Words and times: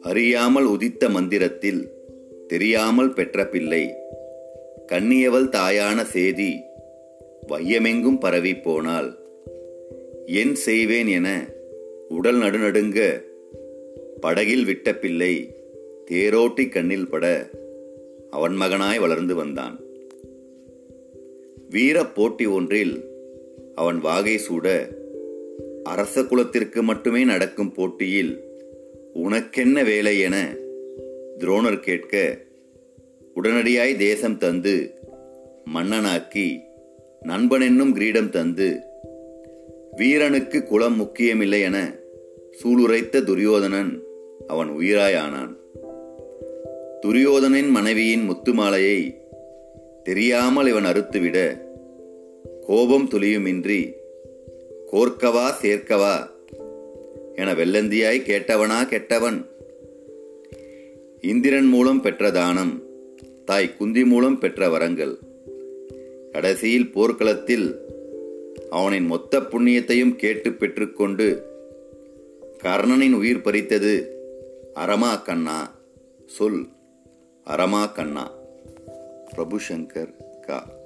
அறியாமல் 0.00 0.64
உதித்த 0.64 1.08
மந்திரத்தில் 1.08 1.90
தெரியாமல் 2.48 3.12
பெற்ற 3.12 3.46
பிள்ளை 3.46 3.94
கண்ணியவள் 4.92 5.48
தாயான 5.48 6.02
சேதி 6.02 6.60
வையமெங்கும் 7.48 8.18
பரவி 8.18 8.56
போனால் 8.56 9.18
என் 10.26 10.54
செய்வேன் 10.54 11.06
என 11.06 11.48
உடல் 12.08 12.36
நடுநடுங்க 12.36 13.22
படகில் 14.20 14.64
விட்ட 14.64 14.94
பிள்ளை 14.94 15.54
தேரோட்டி 16.10 16.68
கண்ணில் 16.68 17.08
பட 17.08 17.50
அவன் 18.30 18.52
மகனாய் 18.52 19.00
வளர்ந்து 19.00 19.34
வந்தான். 19.34 19.80
வீரப் 21.72 22.14
போட்டி 22.14 22.46
ஒன்றில் 22.46 23.04
அவன் 23.74 23.98
வாகை 23.98 24.38
சூட 24.38 24.88
அரச 25.84 26.24
குலத்திற்கு 26.24 26.82
மட்டுமே 26.82 27.24
நடக்கும் 27.24 27.72
போட்டியில் 27.72 28.44
உனக்கென்ன 29.12 29.82
வேலை 29.82 30.18
என 30.18 30.56
துரோணர் 31.38 31.80
கேட்க 31.80 32.38
உடனடியாய் 33.36 33.96
தேசம் 33.96 34.38
தந்து 34.38 34.94
மன்னனாக்கி 35.74 36.60
நண்பன் 37.20 37.60
என்னும் 37.60 37.92
கிரீடம் 37.92 38.30
தந்து 38.30 38.80
வீரனுக்கு 39.96 40.64
குலம் 40.64 40.96
முக்கியமில்லை 40.96 41.60
என 41.60 41.94
சூளுரைத்த 42.62 43.24
துரியோதனன் 43.24 44.02
அவன் 44.46 44.70
உயிராயானான். 44.70 45.56
துரியோதனின் 47.06 47.70
மனைவியின் 47.70 48.30
முத்துமாலையை 48.30 49.21
தெரியாமல் 50.04 50.66
இவன் 50.66 50.84
அறுத்துவிட 50.84 51.60
கோபம் 52.66 53.08
துளியுமின்றி 53.08 53.92
கோர்க்கவா 54.92 55.50
சேர்க்கவா? 55.62 56.30
என 57.34 57.52
வெள்ளந்தியாய் 57.52 58.22
கேட்டவனா 58.22 58.88
கெட்டவன்? 58.88 59.46
இந்திரன் 61.20 61.64
மூலம் 61.64 62.00
பெற்ற 62.00 62.30
தானம் 62.30 62.82
தாய் 63.44 63.76
குந்தி 63.76 64.04
மூலம் 64.04 64.38
பெற்ற 64.38 64.68
வரங்கள். 64.68 65.18
கடைசியில் 66.32 66.92
போர்க்களத்தில் 66.92 67.80
அவனின் 68.70 69.06
மொத்த 69.06 69.40
புண்ணியத்தையும் 69.40 70.16
கேட்டு 70.16 70.52
பெற்றுக்கொண்டு 70.52 71.42
கர்ணனின் 72.62 73.12
உயிர் 73.12 73.42
பறித்தது 73.42 74.16
அரமா 74.74 75.22
கண்ணா? 75.22 75.78
சொல் 76.26 76.66
அரமா 77.46 77.92
கண்ணா. 77.92 78.40
प्रभु 79.34 79.58
शंकर 79.58 80.04
का 80.46 80.81